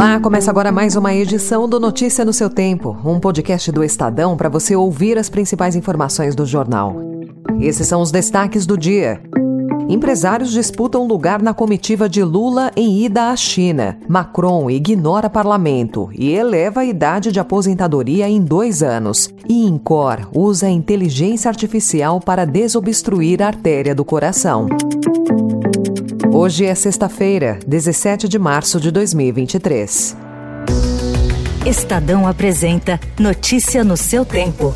Olá, 0.00 0.18
começa 0.18 0.50
agora 0.50 0.72
mais 0.72 0.96
uma 0.96 1.12
edição 1.14 1.68
do 1.68 1.78
Notícia 1.78 2.24
no 2.24 2.32
seu 2.32 2.48
Tempo, 2.48 2.96
um 3.04 3.20
podcast 3.20 3.70
do 3.70 3.84
Estadão 3.84 4.34
para 4.34 4.48
você 4.48 4.74
ouvir 4.74 5.18
as 5.18 5.28
principais 5.28 5.76
informações 5.76 6.34
do 6.34 6.46
jornal. 6.46 6.96
Esses 7.60 7.86
são 7.86 8.00
os 8.00 8.10
destaques 8.10 8.64
do 8.64 8.78
dia. 8.78 9.20
Empresários 9.90 10.52
disputam 10.52 11.06
lugar 11.06 11.42
na 11.42 11.52
comitiva 11.52 12.08
de 12.08 12.24
Lula 12.24 12.70
em 12.74 13.04
ida 13.04 13.28
à 13.28 13.36
China. 13.36 13.98
Macron 14.08 14.70
ignora 14.70 15.28
parlamento 15.28 16.08
e 16.14 16.30
eleva 16.30 16.80
a 16.80 16.86
idade 16.86 17.30
de 17.30 17.38
aposentadoria 17.38 18.26
em 18.26 18.40
dois 18.40 18.82
anos. 18.82 19.28
E 19.46 19.66
Incor 19.66 20.30
usa 20.34 20.66
inteligência 20.70 21.50
artificial 21.50 22.20
para 22.20 22.46
desobstruir 22.46 23.42
a 23.42 23.48
artéria 23.48 23.94
do 23.94 24.02
coração. 24.02 24.66
Hoje 26.32 26.64
é 26.64 26.74
sexta-feira, 26.74 27.58
17 27.66 28.28
de 28.28 28.38
março 28.38 28.80
de 28.80 28.90
2023. 28.92 30.16
Estadão 31.66 32.26
apresenta 32.26 33.00
Notícia 33.18 33.82
no 33.82 33.96
seu 33.96 34.24
tempo. 34.24 34.72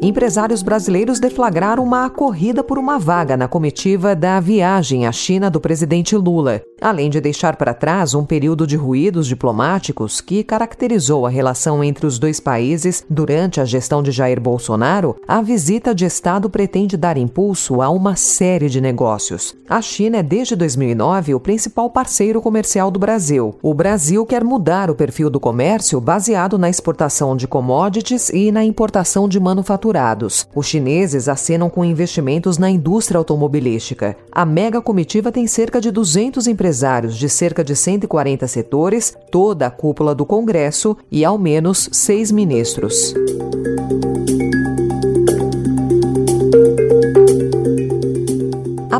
Empresários 0.00 0.62
brasileiros 0.62 1.20
deflagraram 1.20 1.84
uma 1.84 2.08
corrida 2.08 2.64
por 2.64 2.78
uma 2.78 2.98
vaga 2.98 3.36
na 3.36 3.46
comitiva 3.46 4.16
da 4.16 4.40
viagem 4.40 5.06
à 5.06 5.12
China 5.12 5.50
do 5.50 5.60
presidente 5.60 6.16
Lula 6.16 6.62
além 6.82 7.08
de 7.08 7.20
deixar 7.20 7.56
para 7.56 7.72
trás 7.72 8.12
um 8.12 8.24
período 8.24 8.66
de 8.66 8.76
ruídos 8.76 9.26
diplomáticos 9.26 10.20
que 10.20 10.42
caracterizou 10.42 11.24
a 11.24 11.30
relação 11.30 11.82
entre 11.82 12.06
os 12.06 12.18
dois 12.18 12.40
países 12.40 13.04
durante 13.08 13.60
a 13.60 13.64
gestão 13.64 14.02
de 14.02 14.10
Jair 14.10 14.40
Bolsonaro, 14.40 15.16
a 15.26 15.40
visita 15.40 15.94
de 15.94 16.04
Estado 16.04 16.50
pretende 16.50 16.96
dar 16.96 17.16
impulso 17.16 17.80
a 17.80 17.88
uma 17.88 18.16
série 18.16 18.68
de 18.68 18.80
negócios. 18.80 19.54
A 19.68 19.80
China 19.80 20.18
é 20.18 20.22
desde 20.22 20.56
2009 20.56 21.34
o 21.34 21.40
principal 21.40 21.88
parceiro 21.88 22.42
comercial 22.42 22.90
do 22.90 22.98
Brasil. 22.98 23.54
O 23.62 23.72
Brasil 23.72 24.26
quer 24.26 24.42
mudar 24.42 24.90
o 24.90 24.94
perfil 24.94 25.30
do 25.30 25.38
comércio 25.38 26.00
baseado 26.00 26.58
na 26.58 26.68
exportação 26.68 27.36
de 27.36 27.46
commodities 27.46 28.28
e 28.30 28.50
na 28.50 28.64
importação 28.64 29.28
de 29.28 29.38
manufaturados. 29.38 30.48
Os 30.54 30.66
chineses 30.66 31.28
acenam 31.28 31.70
com 31.70 31.84
investimentos 31.84 32.58
na 32.58 32.68
indústria 32.68 33.18
automobilística. 33.18 34.16
A 34.30 34.44
mega 34.44 34.80
comitiva 34.80 35.30
tem 35.30 35.46
cerca 35.46 35.80
de 35.80 35.90
200 35.90 36.46
empresários 36.46 36.71
empresários 36.72 37.18
de 37.18 37.28
cerca 37.28 37.62
de 37.62 37.76
140 37.76 38.48
setores, 38.48 39.14
toda 39.30 39.66
a 39.66 39.70
cúpula 39.70 40.14
do 40.14 40.24
Congresso 40.24 40.96
e 41.10 41.22
ao 41.22 41.36
menos 41.36 41.90
seis 41.92 42.32
ministros. 42.32 43.14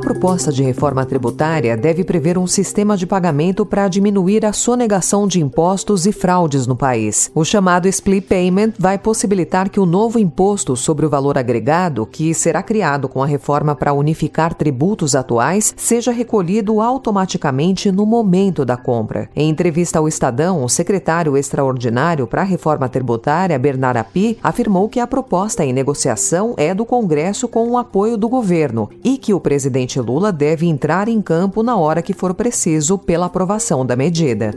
Proposta 0.02 0.50
de 0.50 0.64
reforma 0.64 1.06
tributária 1.06 1.76
deve 1.76 2.02
prever 2.02 2.36
um 2.36 2.46
sistema 2.46 2.96
de 2.96 3.06
pagamento 3.06 3.64
para 3.64 3.86
diminuir 3.86 4.44
a 4.44 4.52
sonegação 4.52 5.28
de 5.28 5.40
impostos 5.40 6.06
e 6.06 6.12
fraudes 6.12 6.66
no 6.66 6.74
país. 6.74 7.30
O 7.32 7.44
chamado 7.44 7.86
Split 7.86 8.26
Payment 8.26 8.72
vai 8.78 8.98
possibilitar 8.98 9.70
que 9.70 9.78
o 9.78 9.86
novo 9.86 10.18
imposto 10.18 10.74
sobre 10.74 11.06
o 11.06 11.08
valor 11.08 11.38
agregado, 11.38 12.04
que 12.04 12.34
será 12.34 12.64
criado 12.64 13.08
com 13.08 13.22
a 13.22 13.26
reforma 13.26 13.76
para 13.76 13.92
unificar 13.92 14.54
tributos 14.54 15.14
atuais, 15.14 15.72
seja 15.76 16.10
recolhido 16.10 16.80
automaticamente 16.80 17.92
no 17.92 18.04
momento 18.04 18.64
da 18.64 18.76
compra. 18.76 19.30
Em 19.36 19.48
entrevista 19.48 20.00
ao 20.00 20.08
Estadão, 20.08 20.64
o 20.64 20.68
secretário 20.68 21.36
extraordinário 21.36 22.26
para 22.26 22.42
a 22.42 22.44
reforma 22.44 22.88
tributária, 22.88 23.58
Bernard 23.58 24.00
Api, 24.00 24.36
afirmou 24.42 24.88
que 24.88 24.98
a 24.98 25.06
proposta 25.06 25.64
em 25.64 25.72
negociação 25.72 26.54
é 26.56 26.74
do 26.74 26.84
Congresso 26.84 27.46
com 27.46 27.70
o 27.70 27.78
apoio 27.78 28.16
do 28.16 28.28
governo 28.28 28.90
e 29.04 29.16
que 29.16 29.32
o 29.32 29.38
presidente 29.38 29.91
presidente 29.92 30.00
Lula 30.00 30.32
deve 30.32 30.66
entrar 30.66 31.08
em 31.08 31.20
campo 31.20 31.62
na 31.62 31.76
hora 31.76 32.00
que 32.00 32.14
for 32.14 32.32
preciso 32.32 32.96
pela 32.96 33.26
aprovação 33.26 33.84
da 33.84 33.96
medida. 33.96 34.52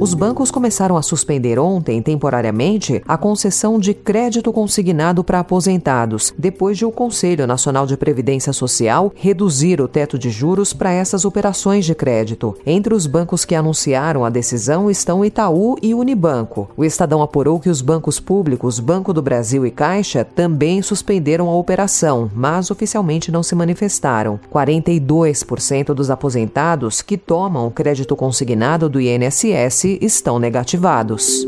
Os 0.00 0.14
bancos 0.14 0.50
começaram 0.50 0.96
a 0.96 1.02
suspender 1.02 1.58
ontem, 1.58 2.00
temporariamente, 2.00 3.02
a 3.06 3.18
concessão 3.18 3.78
de 3.78 3.92
crédito 3.92 4.50
consignado 4.50 5.22
para 5.22 5.40
aposentados, 5.40 6.32
depois 6.38 6.78
de 6.78 6.86
o 6.86 6.90
Conselho 6.90 7.46
Nacional 7.46 7.86
de 7.86 7.98
Previdência 7.98 8.50
Social 8.54 9.12
reduzir 9.14 9.78
o 9.78 9.86
teto 9.86 10.18
de 10.18 10.30
juros 10.30 10.72
para 10.72 10.90
essas 10.90 11.26
operações 11.26 11.84
de 11.84 11.94
crédito. 11.94 12.56
Entre 12.64 12.94
os 12.94 13.06
bancos 13.06 13.44
que 13.44 13.54
anunciaram 13.54 14.24
a 14.24 14.30
decisão 14.30 14.90
estão 14.90 15.22
Itaú 15.22 15.76
e 15.82 15.92
Unibanco. 15.92 16.70
O 16.78 16.82
Estadão 16.82 17.20
apurou 17.20 17.60
que 17.60 17.68
os 17.68 17.82
bancos 17.82 18.18
públicos, 18.18 18.80
Banco 18.80 19.12
do 19.12 19.20
Brasil 19.20 19.66
e 19.66 19.70
Caixa, 19.70 20.24
também 20.24 20.80
suspenderam 20.80 21.46
a 21.46 21.54
operação, 21.54 22.30
mas 22.34 22.70
oficialmente 22.70 23.30
não 23.30 23.42
se 23.42 23.54
manifestaram. 23.54 24.40
42% 24.50 25.92
dos 25.92 26.10
aposentados 26.10 27.02
que 27.02 27.18
tomam 27.18 27.66
o 27.66 27.70
crédito 27.70 28.16
consignado 28.16 28.88
do 28.88 28.98
INSS 28.98 29.89
estão 30.00 30.38
negativados. 30.38 31.46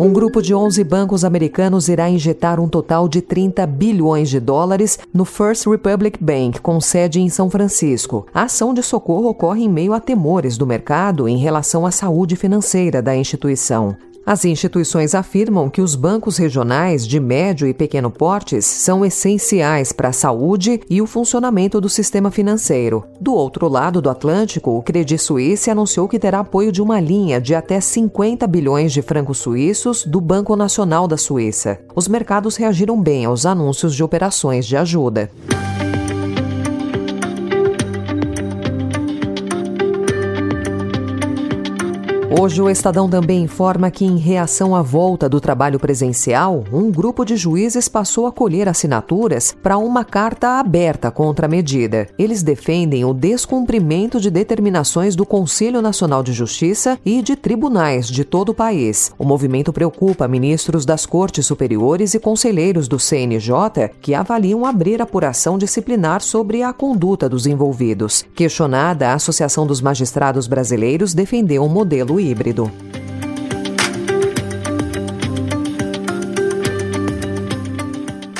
Um 0.00 0.12
grupo 0.12 0.40
de 0.40 0.54
11 0.54 0.84
bancos 0.84 1.24
americanos 1.24 1.88
irá 1.88 2.08
injetar 2.08 2.60
um 2.60 2.68
total 2.68 3.08
de 3.08 3.20
30 3.20 3.66
bilhões 3.66 4.30
de 4.30 4.38
dólares 4.38 4.98
no 5.12 5.24
First 5.24 5.66
Republic 5.66 6.22
Bank, 6.22 6.60
com 6.60 6.80
sede 6.80 7.20
em 7.20 7.28
São 7.28 7.50
Francisco. 7.50 8.24
A 8.32 8.44
ação 8.44 8.72
de 8.72 8.82
socorro 8.82 9.28
ocorre 9.28 9.64
em 9.64 9.68
meio 9.68 9.92
a 9.92 10.00
temores 10.00 10.56
do 10.56 10.66
mercado 10.66 11.28
em 11.28 11.36
relação 11.36 11.84
à 11.84 11.90
saúde 11.90 12.36
financeira 12.36 13.02
da 13.02 13.16
instituição. 13.16 13.96
As 14.28 14.44
instituições 14.44 15.14
afirmam 15.14 15.70
que 15.70 15.80
os 15.80 15.94
bancos 15.94 16.36
regionais 16.36 17.08
de 17.08 17.18
médio 17.18 17.66
e 17.66 17.72
pequeno 17.72 18.10
portes 18.10 18.66
são 18.66 19.02
essenciais 19.02 19.90
para 19.90 20.10
a 20.10 20.12
saúde 20.12 20.82
e 20.90 21.00
o 21.00 21.06
funcionamento 21.06 21.80
do 21.80 21.88
sistema 21.88 22.30
financeiro. 22.30 23.06
Do 23.18 23.32
outro 23.32 23.66
lado 23.68 24.02
do 24.02 24.10
Atlântico, 24.10 24.72
o 24.72 24.82
Credit 24.82 25.16
Suisse 25.16 25.70
anunciou 25.70 26.06
que 26.06 26.18
terá 26.18 26.40
apoio 26.40 26.70
de 26.70 26.82
uma 26.82 27.00
linha 27.00 27.40
de 27.40 27.54
até 27.54 27.80
50 27.80 28.46
bilhões 28.46 28.92
de 28.92 29.00
francos 29.00 29.38
suíços 29.38 30.04
do 30.04 30.20
Banco 30.20 30.54
Nacional 30.54 31.08
da 31.08 31.16
Suíça. 31.16 31.80
Os 31.96 32.06
mercados 32.06 32.54
reagiram 32.56 33.00
bem 33.00 33.24
aos 33.24 33.46
anúncios 33.46 33.94
de 33.94 34.04
operações 34.04 34.66
de 34.66 34.76
ajuda. 34.76 35.30
Hoje, 42.40 42.62
o 42.62 42.70
Estadão 42.70 43.10
também 43.10 43.42
informa 43.42 43.90
que, 43.90 44.04
em 44.04 44.16
reação 44.16 44.76
à 44.76 44.80
volta 44.80 45.28
do 45.28 45.40
trabalho 45.40 45.76
presencial, 45.76 46.62
um 46.72 46.88
grupo 46.88 47.24
de 47.24 47.36
juízes 47.36 47.88
passou 47.88 48.28
a 48.28 48.32
colher 48.32 48.68
assinaturas 48.68 49.56
para 49.60 49.76
uma 49.76 50.04
carta 50.04 50.60
aberta 50.60 51.10
contra 51.10 51.46
a 51.46 51.48
medida. 51.48 52.06
Eles 52.16 52.44
defendem 52.44 53.04
o 53.04 53.12
descumprimento 53.12 54.20
de 54.20 54.30
determinações 54.30 55.16
do 55.16 55.26
Conselho 55.26 55.82
Nacional 55.82 56.22
de 56.22 56.32
Justiça 56.32 56.96
e 57.04 57.22
de 57.22 57.34
tribunais 57.34 58.06
de 58.06 58.24
todo 58.24 58.50
o 58.50 58.54
país. 58.54 59.10
O 59.18 59.24
movimento 59.24 59.72
preocupa 59.72 60.28
ministros 60.28 60.86
das 60.86 61.04
Cortes 61.04 61.44
Superiores 61.44 62.14
e 62.14 62.20
conselheiros 62.20 62.86
do 62.86 63.00
CNJ 63.00 63.90
que 64.00 64.14
avaliam 64.14 64.64
abrir 64.64 65.02
apuração 65.02 65.58
disciplinar 65.58 66.22
sobre 66.22 66.62
a 66.62 66.72
conduta 66.72 67.28
dos 67.28 67.46
envolvidos. 67.46 68.24
Questionada, 68.32 69.08
a 69.08 69.14
Associação 69.14 69.66
dos 69.66 69.80
Magistrados 69.80 70.46
Brasileiros 70.46 71.14
defendeu 71.14 71.64
um 71.64 71.68
modelo 71.68 72.20
híbrido. 72.28 72.70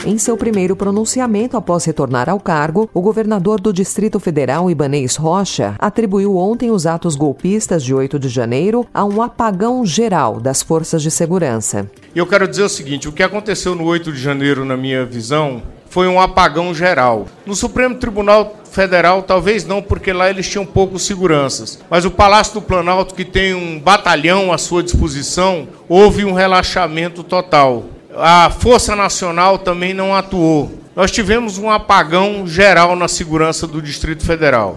Em 0.09 0.17
seu 0.17 0.39
primeiro 0.39 0.75
pronunciamento 0.75 1.55
após 1.55 1.85
retornar 1.85 2.31
ao 2.31 2.41
cargo, 2.41 2.89
o 2.95 3.01
governador 3.03 3.61
do 3.61 3.71
Distrito 3.75 4.19
Federal, 4.19 4.71
Ibanês 4.71 5.17
Rocha, 5.17 5.75
atribuiu 5.79 6.35
ontem 6.35 6.71
os 6.71 6.87
atos 6.87 7.15
golpistas 7.15 7.85
de 7.85 7.93
8 7.93 8.19
de 8.19 8.31
janeiro 8.31 8.87
a 8.95 9.05
um 9.05 9.21
apagão 9.21 9.85
geral 9.85 10.41
das 10.41 10.63
forças 10.63 11.03
de 11.03 11.11
segurança. 11.11 11.91
Eu 12.15 12.27
quero 12.27 12.49
dizer 12.49 12.63
o 12.63 12.71
seguinte: 12.71 13.07
o 13.07 13.13
que 13.13 13.23
aconteceu 13.23 13.75
no 13.75 13.85
8 13.85 14.11
de 14.11 14.19
janeiro, 14.19 14.65
na 14.65 14.79
minha 14.79 15.05
visão, 15.05 15.63
foi 15.91 16.07
um 16.07 16.21
apagão 16.21 16.75
geral. 16.75 17.27
No 17.47 17.55
Supremo 17.55 17.95
Tribunal 17.95 18.57
Federal, 18.71 19.23
talvez 19.23 19.65
não, 19.65 19.83
porque 19.83 20.13
lá 20.13 20.29
eles 20.29 20.49
tinham 20.49 20.65
poucos 20.65 21.03
seguranças. 21.03 21.79
Mas 21.91 22.05
o 22.05 22.11
Palácio 22.11 22.55
do 22.55 22.63
Planalto, 22.63 23.15
que 23.15 23.25
tem 23.25 23.55
um 23.55 23.79
batalhão 23.79 24.53
à 24.53 24.59
sua 24.59 24.83
disposição, 24.83 25.69
houve 25.89 26.25
um 26.25 26.33
relaxamento 26.33 27.23
total. 27.23 27.85
A 28.17 28.51
Força 28.51 28.95
Nacional 28.95 29.59
também 29.59 29.95
não 29.95 30.15
atuou. 30.15 30.71
Nós 30.95 31.11
tivemos 31.11 31.59
um 31.59 31.71
apagão 31.71 32.47
geral 32.47 32.97
na 32.97 33.07
segurança 33.07 33.67
do 33.67 33.81
Distrito 33.81 34.25
Federal. 34.25 34.77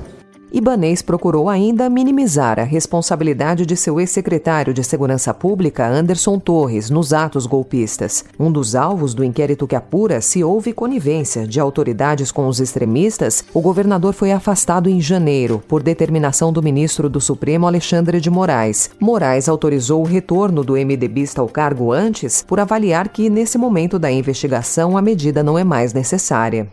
Ibanês 0.54 1.02
procurou 1.02 1.48
ainda 1.48 1.90
minimizar 1.90 2.60
a 2.60 2.64
responsabilidade 2.64 3.66
de 3.66 3.78
seu 3.78 4.02
ex-secretário 4.02 4.74
de 4.74 4.84
Segurança 4.84 5.34
Pública, 5.34 5.88
Anderson 5.88 6.38
Torres, 6.38 6.90
nos 6.90 7.14
atos 7.14 7.46
golpistas. 7.46 8.26
Um 8.38 8.52
dos 8.52 8.76
alvos 8.76 9.14
do 9.14 9.24
inquérito 9.24 9.66
que 9.66 9.78
apura 9.78 10.20
se 10.20 10.44
houve 10.44 10.74
conivência 10.74 11.48
de 11.48 11.60
autoridades 11.60 12.34
com 12.34 12.48
os 12.48 12.60
extremistas, 12.60 13.46
o 13.54 13.62
governador 13.62 14.14
foi 14.14 14.34
afastado 14.34 14.90
em 14.90 15.00
janeiro, 15.00 15.64
por 15.70 15.82
determinação 15.82 16.52
do 16.52 16.62
ministro 16.62 17.10
do 17.10 17.22
Supremo, 17.22 17.66
Alexandre 17.66 18.20
de 18.20 18.30
Moraes. 18.30 18.90
Moraes 19.00 19.48
autorizou 19.48 20.02
o 20.02 20.06
retorno 20.06 20.66
do 20.66 20.74
MDBista 20.74 21.40
ao 21.40 21.48
cargo 21.48 21.94
antes, 21.94 22.44
por 22.46 22.60
avaliar 22.60 23.08
que, 23.08 23.30
nesse 23.30 23.58
momento 23.58 23.98
da 23.98 24.12
investigação, 24.12 24.98
a 24.98 25.02
medida 25.02 25.42
não 25.42 25.58
é 25.58 25.64
mais 25.64 25.94
necessária. 25.94 26.68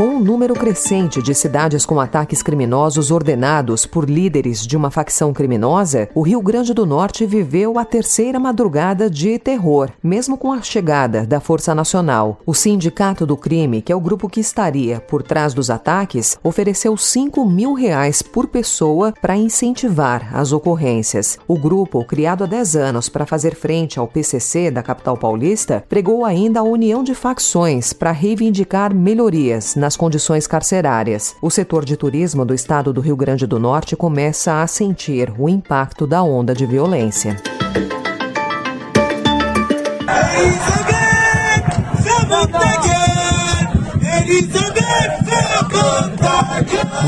people 0.00 0.09
número 0.20 0.52
crescente 0.52 1.22
de 1.22 1.34
cidades 1.34 1.86
com 1.86 1.98
ataques 1.98 2.42
criminosos 2.42 3.10
ordenados 3.10 3.86
por 3.86 4.08
líderes 4.08 4.66
de 4.66 4.76
uma 4.76 4.90
facção 4.90 5.32
criminosa, 5.32 6.10
o 6.14 6.20
Rio 6.20 6.42
Grande 6.42 6.74
do 6.74 6.84
Norte 6.84 7.24
viveu 7.24 7.78
a 7.78 7.86
terceira 7.86 8.38
madrugada 8.38 9.08
de 9.08 9.38
terror, 9.38 9.90
mesmo 10.02 10.36
com 10.36 10.52
a 10.52 10.60
chegada 10.60 11.26
da 11.26 11.40
Força 11.40 11.74
Nacional. 11.74 12.38
O 12.44 12.52
Sindicato 12.52 13.24
do 13.24 13.36
Crime, 13.36 13.80
que 13.80 13.90
é 13.90 13.96
o 13.96 14.00
grupo 14.00 14.28
que 14.28 14.40
estaria 14.40 15.00
por 15.00 15.22
trás 15.22 15.54
dos 15.54 15.70
ataques, 15.70 16.38
ofereceu 16.42 16.96
5 16.96 17.42
mil 17.46 17.72
reais 17.72 18.20
por 18.20 18.46
pessoa 18.46 19.14
para 19.22 19.36
incentivar 19.36 20.28
as 20.34 20.52
ocorrências. 20.52 21.38
O 21.48 21.58
grupo, 21.58 22.04
criado 22.04 22.44
há 22.44 22.46
10 22.46 22.76
anos 22.76 23.08
para 23.08 23.24
fazer 23.24 23.54
frente 23.54 23.98
ao 23.98 24.06
PCC 24.06 24.70
da 24.70 24.82
capital 24.82 25.16
paulista, 25.16 25.82
pregou 25.88 26.26
ainda 26.26 26.60
a 26.60 26.64
união 26.64 27.02
de 27.02 27.14
facções 27.14 27.94
para 27.94 28.12
reivindicar 28.12 28.94
melhorias 28.94 29.74
nas 29.74 29.96
condições 29.96 30.09
condições 30.10 30.44
carcerárias. 30.44 31.36
O 31.40 31.48
setor 31.48 31.84
de 31.84 31.96
turismo 31.96 32.44
do 32.44 32.52
estado 32.52 32.92
do 32.92 33.00
Rio 33.00 33.14
Grande 33.14 33.46
do 33.46 33.60
Norte 33.60 33.94
começa 33.94 34.60
a 34.60 34.66
sentir 34.66 35.32
o 35.38 35.48
impacto 35.48 36.04
da 36.04 36.20
onda 36.20 36.52
de 36.52 36.66
violência. 36.66 37.36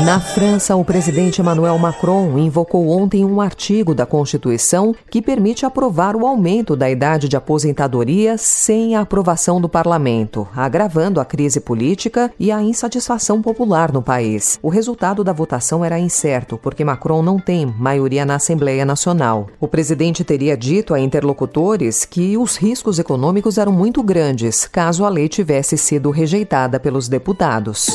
Na 0.05 0.19
França, 0.19 0.75
o 0.75 0.83
presidente 0.83 1.39
Emmanuel 1.39 1.77
Macron 1.77 2.37
invocou 2.37 2.89
ontem 2.89 3.23
um 3.23 3.39
artigo 3.39 3.93
da 3.93 4.05
Constituição 4.05 4.95
que 5.09 5.21
permite 5.21 5.65
aprovar 5.65 6.15
o 6.15 6.25
aumento 6.25 6.75
da 6.75 6.89
idade 6.89 7.29
de 7.29 7.37
aposentadoria 7.37 8.37
sem 8.37 8.95
a 8.95 9.01
aprovação 9.01 9.61
do 9.61 9.69
parlamento, 9.69 10.47
agravando 10.55 11.21
a 11.21 11.25
crise 11.25 11.59
política 11.59 12.31
e 12.39 12.51
a 12.51 12.61
insatisfação 12.61 13.41
popular 13.41 13.91
no 13.91 14.01
país. 14.01 14.59
O 14.61 14.69
resultado 14.69 15.23
da 15.23 15.31
votação 15.31 15.85
era 15.85 15.99
incerto, 15.99 16.57
porque 16.57 16.83
Macron 16.83 17.21
não 17.21 17.39
tem 17.39 17.65
maioria 17.65 18.25
na 18.25 18.35
Assembleia 18.35 18.85
Nacional. 18.85 19.47
O 19.59 19.67
presidente 19.67 20.23
teria 20.23 20.57
dito 20.57 20.93
a 20.93 20.99
interlocutores 20.99 22.05
que 22.05 22.37
os 22.37 22.57
riscos 22.57 22.97
econômicos 22.99 23.57
eram 23.57 23.71
muito 23.71 24.01
grandes 24.01 24.65
caso 24.65 25.05
a 25.05 25.09
lei 25.09 25.29
tivesse 25.29 25.77
sido 25.77 26.09
rejeitada 26.09 26.79
pelos 26.79 27.07
deputados. 27.07 27.87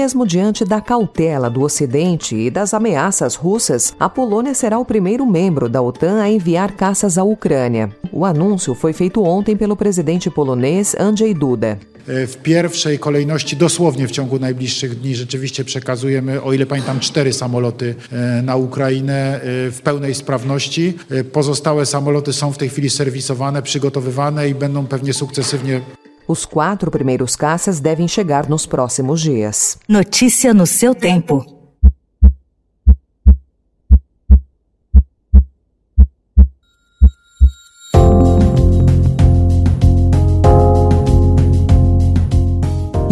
Mesmo 0.00 0.26
diante 0.26 0.64
da 0.64 0.80
cautela 0.80 1.50
do 1.50 1.60
Ocidente 1.60 2.34
e 2.34 2.50
das 2.50 2.72
ameaças 2.72 3.34
russas, 3.34 3.94
a 4.00 4.08
Polônia 4.08 4.54
será 4.54 4.78
o 4.78 4.84
primeiro 4.84 5.26
membro 5.26 5.68
da 5.68 5.82
OTAN 5.82 6.22
a 6.22 6.30
enviar 6.30 6.72
caças 6.72 7.18
à 7.18 7.22
Ucrânia. 7.22 7.90
O 8.10 8.24
anúncio 8.24 8.74
foi 8.74 8.94
feito 8.94 9.22
ontem 9.22 9.58
pelo 9.58 9.76
presidente 9.76 10.30
polonês 10.30 10.96
Andrzej 10.98 11.34
Duda. 11.34 11.78
E, 12.08 12.26
w 12.26 12.36
pierwszej 12.36 12.98
kolejności, 12.98 13.56
dosłownie 13.56 14.08
w 14.08 14.10
ciągu 14.10 14.38
najbliższych 14.38 15.00
dni, 15.00 15.14
rzeczywiście 15.14 15.64
przekazujemy, 15.64 16.42
o 16.42 16.52
ile 16.52 16.66
pamiętam, 16.66 17.00
cztery 17.00 17.32
samoloty 17.32 17.94
e, 18.12 18.42
na 18.42 18.56
Ukrainę 18.56 19.34
e, 19.34 19.40
w 19.70 19.80
pełnej 19.84 20.14
sprawności. 20.14 20.96
Pozostałe 21.32 21.86
samoloty 21.86 22.32
są 22.32 22.52
w 22.52 22.58
tej 22.58 22.68
chwili 22.68 22.90
serwisowane, 22.90 23.62
przygotowywane 23.62 24.48
i 24.48 24.54
będą 24.54 24.86
pewnie 24.86 25.12
sukcesywnie 25.12 25.80
Os 26.30 26.46
quatro 26.46 26.92
primeiros 26.92 27.34
caças 27.34 27.80
devem 27.80 28.06
chegar 28.06 28.48
nos 28.48 28.64
próximos 28.64 29.20
dias. 29.20 29.76
Notícia 29.88 30.54
no 30.54 30.64
seu 30.64 30.94
tempo. 30.94 31.59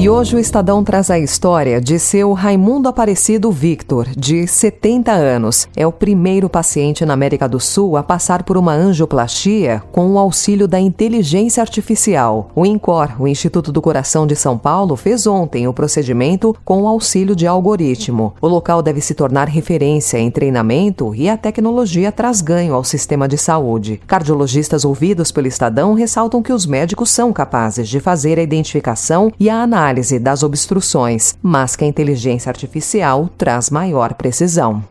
E 0.09 0.11
hoje 0.11 0.37
o 0.37 0.39
Estadão 0.39 0.83
traz 0.83 1.11
a 1.11 1.19
história 1.19 1.83
de 1.83 1.99
seu 1.99 2.33
Raimundo 2.33 2.89
Aparecido 2.89 3.53
Victor, 3.53 4.09
de 4.17 4.47
70 4.47 5.13
anos. 5.13 5.69
É 5.77 5.87
o 5.87 5.93
primeiro 5.93 6.49
paciente 6.49 7.05
na 7.05 7.13
América 7.13 7.47
do 7.47 7.61
Sul 7.61 7.95
a 7.95 8.03
passar 8.03 8.43
por 8.43 8.57
uma 8.57 8.73
angioplastia 8.73 9.83
com 9.93 10.11
o 10.11 10.19
auxílio 10.19 10.67
da 10.67 10.81
inteligência 10.81 11.61
artificial. 11.61 12.51
O 12.57 12.65
INCOR, 12.65 13.21
o 13.21 13.29
Instituto 13.29 13.71
do 13.71 13.83
Coração 13.83 14.27
de 14.27 14.35
São 14.35 14.57
Paulo, 14.57 14.97
fez 14.97 15.27
ontem 15.27 15.69
o 15.69 15.75
procedimento 15.75 16.57
com 16.65 16.85
o 16.85 16.89
auxílio 16.89 17.37
de 17.37 17.47
algoritmo. 17.47 18.33
O 18.41 18.49
local 18.49 18.81
deve 18.81 19.03
se 19.03 19.13
tornar 19.15 19.47
referência 19.47 20.17
em 20.17 20.31
treinamento 20.31 21.15
e 21.15 21.29
a 21.29 21.37
tecnologia 21.37 22.11
traz 22.11 22.41
ganho 22.41 22.73
ao 22.73 22.83
sistema 22.83 23.29
de 23.29 23.37
saúde. 23.37 24.01
Cardiologistas 24.07 24.87
ouvidos 24.87 25.31
pelo 25.31 25.49
Estadão 25.49 25.93
ressaltam 25.93 26.43
que 26.43 26.55
os 26.55 26.65
médicos 26.65 27.11
são 27.11 27.31
capazes 27.31 27.87
de 27.87 28.01
fazer 28.01 28.39
a 28.39 28.43
identificação 28.43 29.31
e 29.39 29.51
a 29.51 29.63
análise 29.63 29.98
análise 29.99 30.19
das 30.19 30.43
obstruções, 30.43 31.37
mas 31.43 31.75
que 31.75 31.85
a 31.85 31.87
inteligência 31.87 32.51
artificial 32.51 33.29
traz 33.37 33.69
maior 33.69 34.15
precisão. 34.15 34.83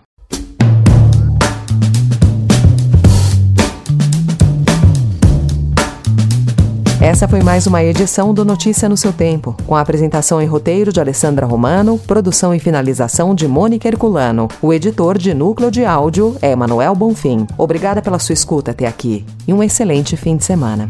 Essa 6.99 7.25
foi 7.27 7.41
mais 7.41 7.65
uma 7.67 7.81
edição 7.81 8.33
do 8.33 8.43
Notícia 8.43 8.89
no 8.89 8.97
seu 8.97 9.13
Tempo, 9.13 9.55
com 9.65 9.75
a 9.75 9.81
apresentação 9.81 10.41
e 10.41 10.45
roteiro 10.45 10.91
de 10.91 10.99
Alessandra 10.99 11.45
Romano, 11.45 11.97
produção 11.99 12.53
e 12.53 12.59
finalização 12.59 13.33
de 13.33 13.47
Mônica 13.47 13.87
Herculano. 13.87 14.49
O 14.61 14.73
editor 14.73 15.17
de 15.17 15.33
núcleo 15.33 15.71
de 15.71 15.85
áudio 15.85 16.35
é 16.41 16.51
Emanuel 16.51 16.93
Bonfim. 16.95 17.47
Obrigada 17.57 18.01
pela 18.01 18.19
sua 18.19 18.33
escuta 18.33 18.71
até 18.71 18.87
aqui 18.87 19.25
e 19.47 19.53
um 19.53 19.63
excelente 19.63 20.17
fim 20.17 20.35
de 20.35 20.43
semana. 20.43 20.89